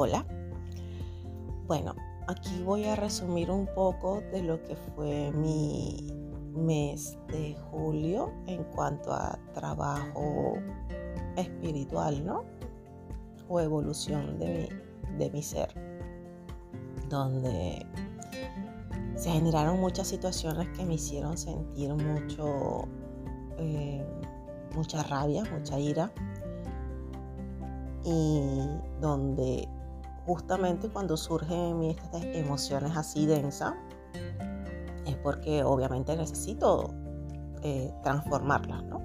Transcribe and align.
Hola. 0.00 0.24
Bueno, 1.66 1.92
aquí 2.28 2.62
voy 2.62 2.84
a 2.84 2.94
resumir 2.94 3.50
un 3.50 3.66
poco 3.74 4.20
de 4.30 4.44
lo 4.44 4.62
que 4.62 4.76
fue 4.76 5.32
mi 5.32 6.06
mes 6.54 7.18
de 7.26 7.56
julio 7.68 8.30
en 8.46 8.62
cuanto 8.62 9.12
a 9.12 9.36
trabajo 9.54 10.54
espiritual, 11.36 12.24
¿no? 12.24 12.44
O 13.48 13.58
evolución 13.58 14.38
de 14.38 14.70
mi, 15.10 15.18
de 15.18 15.30
mi 15.32 15.42
ser, 15.42 15.74
donde 17.08 17.84
se 19.16 19.32
generaron 19.32 19.80
muchas 19.80 20.06
situaciones 20.06 20.68
que 20.78 20.84
me 20.84 20.94
hicieron 20.94 21.36
sentir 21.36 21.92
mucho, 21.92 22.86
eh, 23.58 24.06
mucha 24.76 25.02
rabia, 25.02 25.42
mucha 25.52 25.76
ira, 25.76 26.12
y 28.04 28.40
donde 29.00 29.68
justamente 30.28 30.90
cuando 30.90 31.16
surgen 31.16 31.58
en 31.58 31.78
mí 31.78 31.90
estas 31.90 32.22
emociones 32.22 32.94
así 32.98 33.24
densas, 33.24 33.72
es 35.06 35.16
porque 35.16 35.64
obviamente 35.64 36.14
necesito 36.14 36.90
eh, 37.62 37.94
transformarlas, 38.02 38.84
¿no? 38.84 39.00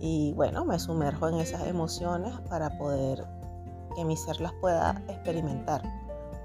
Y 0.00 0.34
bueno, 0.34 0.66
me 0.66 0.78
sumerjo 0.78 1.28
en 1.28 1.36
esas 1.36 1.66
emociones 1.66 2.38
para 2.50 2.76
poder 2.76 3.24
que 3.96 4.04
mi 4.04 4.14
ser 4.18 4.38
las 4.42 4.52
pueda 4.54 5.02
experimentar. 5.08 5.82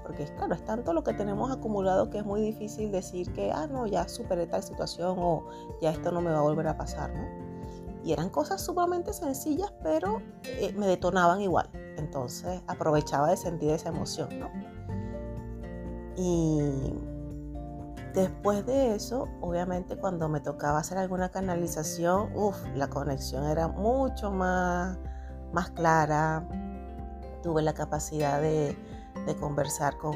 Porque 0.02 0.24
claro, 0.24 0.54
es 0.54 0.64
tanto 0.64 0.94
lo 0.94 1.04
que 1.04 1.12
tenemos 1.12 1.50
acumulado 1.50 2.08
que 2.08 2.18
es 2.18 2.24
muy 2.24 2.40
difícil 2.40 2.90
decir 2.90 3.30
que, 3.34 3.52
ah, 3.52 3.66
no, 3.66 3.86
ya 3.86 4.08
superé 4.08 4.46
tal 4.46 4.62
situación 4.62 5.16
o 5.18 5.44
ya 5.82 5.90
esto 5.90 6.10
no 6.10 6.22
me 6.22 6.30
va 6.30 6.38
a 6.38 6.42
volver 6.42 6.68
a 6.68 6.78
pasar, 6.78 7.10
¿no? 7.10 8.02
Y 8.02 8.12
eran 8.12 8.30
cosas 8.30 8.64
sumamente 8.64 9.12
sencillas, 9.12 9.70
pero 9.82 10.22
eh, 10.44 10.72
me 10.78 10.86
detonaban 10.86 11.42
igual. 11.42 11.68
Entonces 11.98 12.62
aprovechaba 12.66 13.30
de 13.30 13.36
sentir 13.36 13.70
esa 13.70 13.90
emoción, 13.90 14.28
¿no? 14.38 14.48
Y 16.16 16.94
después 18.14 18.64
de 18.66 18.94
eso, 18.94 19.28
obviamente 19.40 19.96
cuando 19.96 20.28
me 20.28 20.40
tocaba 20.40 20.78
hacer 20.78 20.98
alguna 20.98 21.28
canalización, 21.28 22.30
uff, 22.34 22.56
la 22.74 22.88
conexión 22.88 23.44
era 23.44 23.68
mucho 23.68 24.30
más, 24.30 24.98
más 25.52 25.70
clara. 25.70 26.48
Tuve 27.42 27.62
la 27.62 27.72
capacidad 27.72 28.40
de, 28.40 28.76
de 29.26 29.36
conversar 29.36 29.96
con 29.98 30.14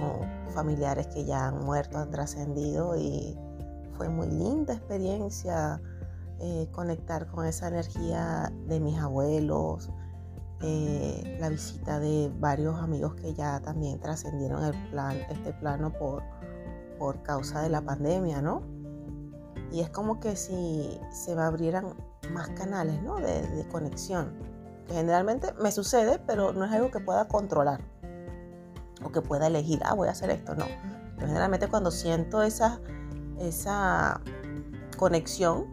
familiares 0.54 1.06
que 1.08 1.24
ya 1.24 1.48
han 1.48 1.64
muerto, 1.64 1.98
han 1.98 2.10
trascendido 2.10 2.96
y 2.96 3.38
fue 3.96 4.08
muy 4.08 4.28
linda 4.28 4.74
experiencia 4.74 5.80
eh, 6.44 6.68
conectar 6.72 7.28
con 7.28 7.46
esa 7.46 7.68
energía 7.68 8.52
de 8.66 8.80
mis 8.80 8.98
abuelos, 8.98 9.90
eh, 10.62 11.36
la 11.40 11.48
visita 11.48 11.98
de 11.98 12.30
varios 12.38 12.78
amigos 12.78 13.14
que 13.14 13.34
ya 13.34 13.60
también 13.60 14.00
trascendieron 14.00 14.64
el 14.64 14.74
plan, 14.90 15.16
este 15.30 15.52
plano 15.52 15.92
por, 15.92 16.22
por 16.98 17.22
causa 17.22 17.62
de 17.62 17.68
la 17.68 17.80
pandemia, 17.80 18.40
¿no? 18.40 18.62
Y 19.70 19.80
es 19.80 19.90
como 19.90 20.20
que 20.20 20.36
si 20.36 21.00
se 21.10 21.34
me 21.34 21.42
abrieran 21.42 21.94
más 22.32 22.48
canales, 22.50 23.02
¿no? 23.02 23.16
De, 23.16 23.42
de 23.42 23.68
conexión. 23.68 24.32
Que 24.86 24.94
generalmente 24.94 25.52
me 25.60 25.72
sucede, 25.72 26.20
pero 26.26 26.52
no 26.52 26.64
es 26.64 26.72
algo 26.72 26.90
que 26.90 27.00
pueda 27.00 27.26
controlar 27.26 27.80
o 29.04 29.10
que 29.10 29.20
pueda 29.20 29.46
elegir, 29.46 29.80
ah, 29.84 29.94
voy 29.94 30.08
a 30.08 30.12
hacer 30.12 30.30
esto, 30.30 30.54
no. 30.54 30.66
Pero 31.16 31.26
generalmente 31.26 31.68
cuando 31.68 31.90
siento 31.90 32.42
esa, 32.42 32.80
esa 33.38 34.20
conexión, 34.96 35.66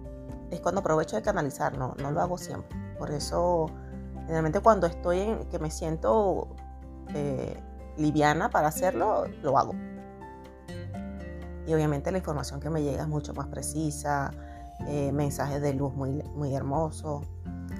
es 0.51 0.59
cuando 0.61 0.81
aprovecho 0.81 1.15
de 1.15 1.21
canalizar, 1.21 1.77
no, 1.77 1.95
no 2.01 2.11
lo 2.11 2.21
hago 2.21 2.37
siempre. 2.37 2.77
Por 2.97 3.11
eso, 3.11 3.67
generalmente 4.29 4.59
cuando 4.59 4.85
estoy 4.85 5.21
en 5.21 5.45
que 5.45 5.57
me 5.57 5.71
siento 5.71 6.49
eh, 7.15 7.59
liviana 7.97 8.51
para 8.51 8.67
hacerlo, 8.67 9.25
lo 9.41 9.57
hago. 9.57 9.73
Y 11.65 11.73
obviamente 11.73 12.11
la 12.11 12.19
información 12.19 12.59
que 12.59 12.69
me 12.69 12.83
llega 12.83 13.01
es 13.01 13.07
mucho 13.07 13.33
más 13.33 13.47
precisa, 13.47 14.29
eh, 14.85 15.11
mensajes 15.11 15.63
de 15.63 15.73
luz 15.73 15.95
muy, 15.95 16.21
muy 16.35 16.53
hermosos. 16.53 17.25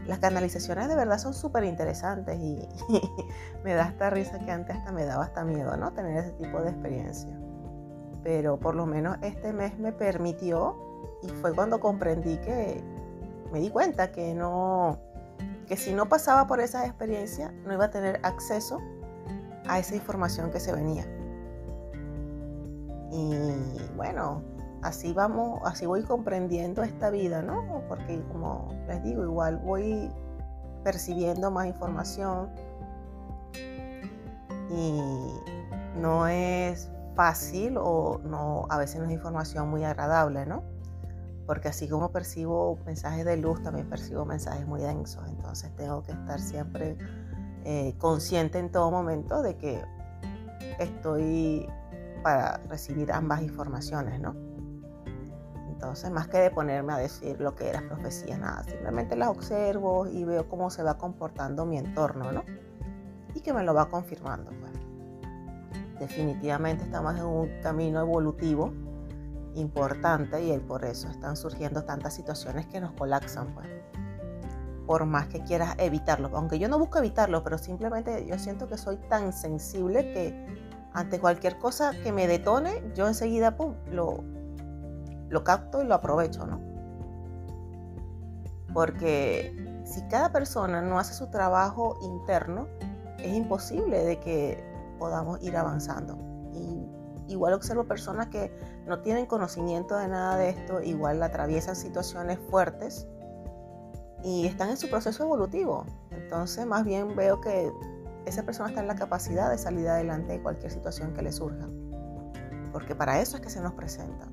Las 0.08 0.18
canalizaciones 0.18 0.90
de 0.90 0.96
verdad 0.96 1.20
son 1.20 1.36
súper 1.36 1.66
interesantes 1.66 2.40
y, 2.40 2.68
y, 2.90 3.02
me 3.64 3.76
da 3.76 3.84
esta 3.84 4.10
risa 4.10 4.40
que 4.40 4.50
antes 4.50 4.76
hasta 4.76 4.92
me 4.92 5.06
daba 5.06 5.26
hasta 5.26 5.44
miedo, 5.44 5.78
¿no? 5.78 5.94
Tener 5.94 6.18
ese 6.18 6.32
tipo 6.32 6.60
de 6.64 6.72
experiencia. 6.72 7.40
Pero 8.24 8.58
por 8.58 8.74
lo 8.74 8.88
menos 8.88 9.20
este 9.22 9.54
mes 9.54 9.78
me 9.78 9.92
permitió 9.92 10.76
y 11.22 11.28
fue 11.28 11.54
cuando 11.54 11.80
comprendí 11.80 12.38
que 12.38 12.84
me 13.52 13.60
di 13.60 13.70
cuenta 13.70 14.12
que 14.12 14.34
no, 14.34 14.98
que 15.68 15.78
si 15.78 15.94
no 15.94 16.10
pasaba 16.10 16.48
por 16.48 16.60
esa 16.60 16.86
experiencia 16.86 17.54
no 17.66 17.74
iba 17.74 17.86
a 17.86 17.90
tener 17.90 18.20
acceso 18.24 18.80
a 19.68 19.80
esa 19.80 19.96
información 19.96 20.52
que 20.52 20.60
se 20.60 20.74
venía. 20.74 21.06
Y 23.12 23.96
bueno, 23.96 24.42
así 24.82 25.14
vamos, 25.14 25.62
así 25.66 25.86
voy 25.86 26.04
comprendiendo 26.04 26.84
esta 26.84 27.10
vida, 27.10 27.42
¿no? 27.42 27.84
Porque 27.88 28.22
como 28.32 28.70
les 28.88 29.04
digo, 29.04 29.24
igual 29.24 29.58
voy 29.58 30.12
percibiendo 30.84 31.52
más 31.52 31.68
información 31.68 32.50
y 34.72 35.34
no 36.00 36.28
es 36.28 36.90
fácil 37.16 37.76
o 37.78 38.20
no, 38.24 38.66
a 38.70 38.78
veces 38.78 39.00
no 39.00 39.06
es 39.06 39.12
información 39.12 39.70
muy 39.70 39.84
agradable, 39.84 40.46
¿no? 40.46 40.64
Porque 41.50 41.68
así 41.68 41.90
como 41.90 42.12
percibo 42.12 42.78
mensajes 42.86 43.26
de 43.26 43.36
luz, 43.36 43.60
también 43.64 43.90
percibo 43.90 44.24
mensajes 44.24 44.68
muy 44.68 44.82
densos. 44.82 45.28
Entonces 45.28 45.76
tengo 45.76 46.04
que 46.04 46.12
estar 46.12 46.40
siempre 46.40 46.96
eh, 47.66 47.96
consciente 47.98 48.60
en 48.60 48.72
todo 48.72 48.92
momento 48.92 49.42
de 49.42 49.58
que 49.58 49.84
estoy 50.78 51.68
para 52.22 52.58
recibir 52.70 53.12
ambas 53.12 53.42
informaciones, 53.42 54.22
¿no? 54.22 54.36
Entonces, 55.72 56.12
más 56.12 56.28
que 56.28 56.38
de 56.38 56.52
ponerme 56.52 56.94
a 56.94 56.98
decir 56.98 57.42
lo 57.42 57.56
que 57.56 57.68
era 57.68 57.82
profecía, 57.82 58.38
nada, 58.38 58.64
simplemente 58.66 59.16
las 59.16 59.30
observo 59.30 60.06
y 60.06 60.26
veo 60.26 60.48
cómo 60.48 60.70
se 60.70 60.84
va 60.84 61.00
comportando 61.00 61.66
mi 61.66 61.80
entorno, 61.80 62.32
¿no? 62.32 62.44
Y 63.34 63.42
que 63.42 63.54
me 63.54 63.64
lo 63.64 63.74
va 63.74 63.90
confirmando. 63.90 64.52
Pues. 64.52 64.74
Definitivamente 66.00 66.84
estamos 66.84 67.18
en 67.18 67.26
un 67.26 67.50
camino 67.64 68.02
evolutivo 68.02 68.72
importante 69.56 70.44
y 70.44 70.58
por 70.60 70.86
eso 70.86 71.10
están 71.10 71.36
surgiendo 71.36 71.84
tantas 71.84 72.14
situaciones 72.14 72.66
que 72.68 72.80
nos 72.80 72.92
colapsan, 72.94 73.54
pues. 73.54 73.68
Por 74.86 75.06
más 75.06 75.28
que 75.28 75.44
quieras 75.44 75.76
evitarlo, 75.78 76.32
aunque 76.34 76.58
yo 76.58 76.68
no 76.68 76.80
busco 76.80 76.98
evitarlo, 76.98 77.44
pero 77.44 77.58
simplemente 77.58 78.26
yo 78.26 78.40
siento 78.40 78.68
que 78.68 78.78
soy 78.78 78.98
tan 79.08 79.34
sensible 79.34 80.12
que 80.14 80.48
ante 80.94 81.20
cualquier 81.20 81.60
cosa 81.60 81.92
que 82.04 82.12
me 82.12 82.28
detone, 82.28 82.82
yo 82.96 83.08
enseguida 83.08 83.56
lo, 83.92 84.24
lo 85.30 85.44
capto 85.44 85.84
y 85.84 85.86
lo 85.86 85.94
aprovecho, 85.94 86.48
¿no? 86.48 86.60
Porque 88.74 89.82
si 89.86 90.02
cada 90.08 90.32
persona 90.32 90.82
no 90.82 91.00
hace 91.00 91.14
su 91.14 91.30
trabajo 91.30 91.98
interno, 92.02 92.68
es 93.20 93.34
imposible 93.34 94.04
de 94.04 94.20
que 94.20 94.64
podamos 94.98 95.42
ir 95.44 95.56
avanzando. 95.58 96.29
Igual 97.30 97.54
observo 97.54 97.86
personas 97.86 98.28
que 98.28 98.52
no 98.88 99.02
tienen 99.02 99.28
conocimiento 99.28 99.96
de 99.96 100.08
nada 100.08 100.36
de 100.36 100.50
esto, 100.50 100.82
igual 100.82 101.22
atraviesan 101.22 101.76
situaciones 101.76 102.40
fuertes 102.50 103.08
y 104.24 104.48
están 104.48 104.70
en 104.70 104.78
su 104.78 104.90
proceso 104.90 105.24
evolutivo. 105.24 105.86
Entonces, 106.10 106.66
más 106.66 106.84
bien 106.84 107.16
veo 107.16 107.40
que 107.40 107.72
esa 108.26 108.44
persona 108.44 108.70
está 108.70 108.82
en 108.82 108.88
la 108.88 108.96
capacidad 108.96 109.50
de 109.52 109.60
salir 109.60 109.88
adelante 109.88 110.34
de 110.34 110.42
cualquier 110.42 110.72
situación 110.72 111.14
que 111.14 111.22
le 111.22 111.32
surja. 111.32 111.68
Porque 112.74 112.96
para 112.96 113.22
eso 113.22 113.38
es 113.38 113.44
que 113.44 113.50
se 113.50 113.62
nos 113.62 113.74
presenta. 113.74 114.28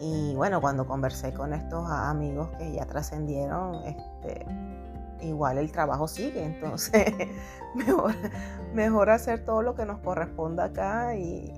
Y 0.00 0.34
bueno, 0.36 0.60
cuando 0.62 0.86
conversé 0.86 1.34
con 1.34 1.52
estos 1.52 1.90
amigos 1.90 2.48
que 2.56 2.72
ya 2.72 2.86
trascendieron, 2.86 3.84
este, 3.84 4.46
igual 5.22 5.58
el 5.58 5.70
trabajo 5.72 6.08
sigue, 6.08 6.44
entonces 6.44 7.12
mejor, 7.74 8.14
mejor 8.74 9.10
hacer 9.10 9.44
todo 9.44 9.62
lo 9.62 9.74
que 9.74 9.84
nos 9.84 9.98
corresponda 10.00 10.64
acá 10.64 11.14
y, 11.14 11.52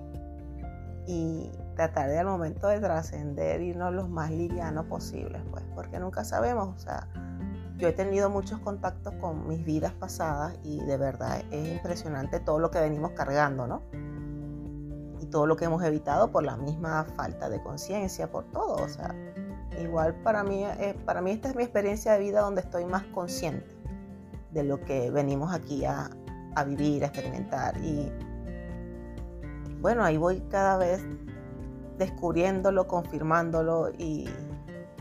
y 1.06 1.50
tratar 1.76 2.10
de 2.10 2.18
al 2.18 2.26
momento 2.26 2.68
de 2.68 2.80
trascender 2.80 3.60
irnos 3.62 3.92
lo 3.94 4.08
más 4.08 4.30
liviano 4.30 4.86
posible, 4.86 5.40
pues, 5.50 5.64
porque 5.74 5.98
nunca 5.98 6.24
sabemos, 6.24 6.74
o 6.76 6.78
sea, 6.78 7.08
yo 7.78 7.88
he 7.88 7.92
tenido 7.92 8.28
muchos 8.28 8.60
contactos 8.60 9.14
con 9.14 9.48
mis 9.48 9.64
vidas 9.64 9.92
pasadas 9.94 10.58
y 10.62 10.80
de 10.80 10.98
verdad 10.98 11.42
es 11.50 11.72
impresionante 11.72 12.38
todo 12.38 12.58
lo 12.58 12.70
que 12.70 12.78
venimos 12.78 13.12
cargando, 13.12 13.66
¿no? 13.66 13.82
Y 15.20 15.26
todo 15.26 15.46
lo 15.46 15.56
que 15.56 15.64
hemos 15.64 15.82
evitado 15.82 16.30
por 16.30 16.42
la 16.42 16.56
misma 16.56 17.04
falta 17.16 17.48
de 17.48 17.62
conciencia, 17.62 18.30
por 18.30 18.44
todo, 18.50 18.82
o 18.84 18.88
sea, 18.88 19.14
igual 19.78 20.14
para 20.22 20.42
mí, 20.42 20.64
eh, 20.64 20.96
para 21.04 21.20
mí 21.20 21.30
esta 21.30 21.48
es 21.48 21.56
mi 21.56 21.62
experiencia 21.62 22.12
de 22.12 22.20
vida 22.20 22.40
donde 22.40 22.60
estoy 22.62 22.84
más 22.84 23.04
consciente 23.04 23.74
de 24.52 24.64
lo 24.64 24.80
que 24.80 25.10
venimos 25.10 25.52
aquí 25.52 25.84
a, 25.84 26.10
a 26.54 26.64
vivir, 26.64 27.04
a 27.04 27.06
experimentar. 27.06 27.76
Y 27.78 28.10
bueno, 29.80 30.04
ahí 30.04 30.16
voy 30.16 30.40
cada 30.50 30.76
vez 30.76 31.02
descubriéndolo, 31.98 32.86
confirmándolo 32.86 33.90
y 33.96 34.28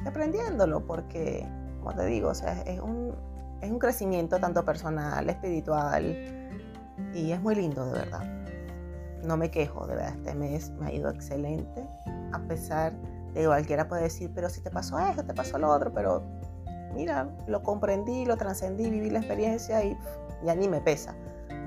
aprendiéndolo, 0.05 0.85
porque, 0.85 1.47
como 1.79 1.95
te 1.95 2.05
digo, 2.05 2.31
es 2.31 2.79
un, 2.81 3.15
es 3.61 3.71
un 3.71 3.79
crecimiento 3.79 4.37
tanto 4.39 4.63
personal, 4.63 5.29
espiritual 5.29 6.03
y 7.13 7.31
es 7.31 7.41
muy 7.41 7.55
lindo 7.55 7.85
de 7.85 7.99
verdad. 7.99 8.23
No 9.23 9.35
me 9.35 9.51
quejo, 9.51 9.85
de 9.87 9.95
verdad, 9.95 10.15
este 10.15 10.35
mes 10.35 10.71
me 10.79 10.87
ha 10.87 10.93
ido 10.93 11.09
excelente, 11.09 11.85
a 12.31 12.39
pesar 12.47 12.93
de 12.93 13.18
que 13.33 13.45
cualquiera 13.45 13.87
puede 13.87 14.03
decir, 14.03 14.31
pero 14.33 14.49
si 14.49 14.61
te 14.61 14.69
pasó 14.69 14.99
esto, 14.99 15.23
te 15.23 15.33
pasó 15.33 15.57
lo 15.57 15.69
otro, 15.69 15.93
pero 15.93 16.23
mira, 16.93 17.29
lo 17.47 17.63
comprendí, 17.63 18.25
lo 18.25 18.37
trascendí, 18.37 18.89
viví 18.89 19.09
la 19.09 19.19
experiencia 19.19 19.83
y 19.83 19.97
ya 20.43 20.55
ni 20.55 20.67
me 20.67 20.81
pesa, 20.81 21.15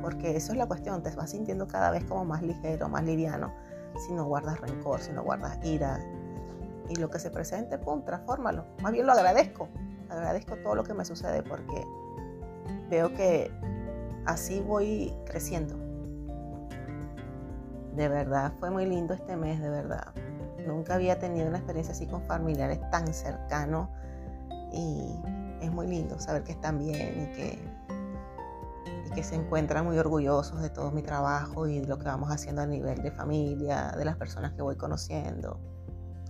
porque 0.01 0.37
eso 0.37 0.53
es 0.53 0.59
la 0.59 0.67
cuestión, 0.67 1.03
te 1.03 1.11
vas 1.15 1.31
sintiendo 1.31 1.67
cada 1.67 1.91
vez 1.91 2.05
como 2.05 2.25
más 2.25 2.43
ligero, 2.43 2.89
más 2.89 3.05
liviano, 3.05 3.53
si 4.07 4.13
no 4.13 4.25
guardas 4.25 4.61
rencor, 4.61 5.01
si 5.01 5.13
no 5.13 5.23
guardas 5.23 5.59
ira, 5.65 6.01
y 6.89 6.97
lo 6.97 7.11
que 7.11 7.19
se 7.19 7.31
presente, 7.31 7.79
pum, 7.79 8.05
transfórmalo. 8.05 8.65
Más 8.83 8.93
bien 8.93 9.07
lo 9.07 9.13
agradezco, 9.13 9.69
agradezco 10.11 10.57
todo 10.57 10.75
lo 10.75 10.85
que 10.85 10.95
me 10.95 11.05
sucede 11.05 11.43
porque 11.43 11.87
veo 12.91 13.13
que 13.15 13.51
así 14.27 14.61
voy 14.61 15.15
creciendo. 15.25 15.77
De 17.95 18.09
verdad, 18.09 18.53
fue 18.59 18.71
muy 18.71 18.87
lindo 18.87 19.15
este 19.15 19.37
mes, 19.37 19.61
de 19.61 19.69
verdad. 19.69 20.13
Nunca 20.67 20.95
había 20.95 21.19
tenido 21.19 21.49
una 21.49 21.59
experiencia 21.59 21.93
así 21.93 22.07
con 22.07 22.23
familiares 22.23 22.79
tan 22.91 23.13
cercanos 23.13 23.89
y 24.73 25.15
es 25.61 25.71
muy 25.71 25.87
lindo 25.87 26.19
saber 26.19 26.45
que 26.45 26.53
están 26.53 26.79
bien 26.79 27.23
y 27.23 27.37
que, 27.37 27.59
y 29.07 29.11
que 29.11 29.23
se 29.23 29.37
encuentran 29.37 29.85
muy 29.85 29.99
orgullosos 29.99 30.61
de 30.61 30.71
todo 30.71 30.91
mi 30.91 31.03
trabajo 31.03 31.67
y 31.67 31.81
de 31.81 31.87
lo 31.87 31.99
que 31.99 32.07
vamos 32.07 32.31
haciendo 32.31 32.63
a 32.63 32.67
nivel 32.67 33.03
de 33.03 33.11
familia, 33.13 33.93
de 33.97 34.05
las 34.05 34.17
personas 34.17 34.53
que 34.53 34.63
voy 34.63 34.77
conociendo. 34.77 35.61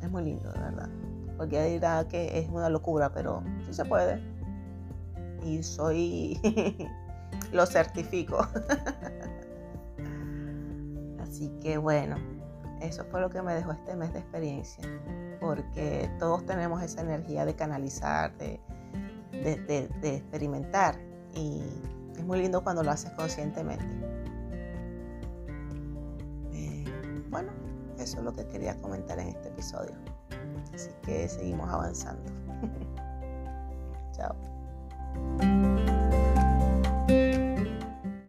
Es 0.02 0.10
muy 0.10 0.24
lindo, 0.24 0.50
de 0.52 0.58
verdad. 0.58 0.88
Porque 1.36 1.64
dirá 1.64 2.06
que 2.08 2.38
es 2.38 2.48
una 2.48 2.68
locura, 2.68 3.12
pero 3.12 3.42
sí 3.66 3.72
se 3.72 3.84
puede. 3.84 4.20
Y 5.44 5.62
soy, 5.62 6.40
lo 7.52 7.66
certifico. 7.66 8.38
Así 11.20 11.50
que 11.60 11.78
bueno, 11.78 12.16
eso 12.82 13.04
fue 13.04 13.20
lo 13.20 13.30
que 13.30 13.42
me 13.42 13.54
dejó 13.54 13.72
este 13.72 13.94
mes 13.96 14.12
de 14.12 14.20
experiencia. 14.20 14.84
Porque 15.40 16.10
todos 16.18 16.44
tenemos 16.46 16.82
esa 16.82 17.00
energía 17.00 17.44
de 17.44 17.54
canalizar, 17.54 18.36
de, 18.38 18.60
de, 19.32 20.16
experimentar. 20.16 20.98
Y 21.34 21.62
es 22.16 22.24
muy 22.24 22.40
lindo 22.40 22.62
cuando 22.62 22.82
lo 22.82 22.90
haces 22.90 23.10
conscientemente. 23.12 23.84
Eh, 26.52 26.84
bueno, 27.30 27.52
eso 27.98 28.18
es 28.18 28.24
lo 28.24 28.32
que 28.32 28.46
quería 28.46 28.76
comentar 28.80 29.18
en 29.18 29.28
este 29.28 29.48
episodio. 29.48 29.94
Así 30.74 30.90
que 31.02 31.28
seguimos 31.28 31.68
avanzando. 31.68 32.30
Chao. 34.12 34.51